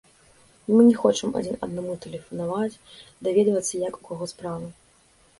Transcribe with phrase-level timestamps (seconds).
[0.75, 2.79] Мы не хочам адзін аднаму тэлефанаваць,
[3.27, 4.67] даведвацца, як у каго справы.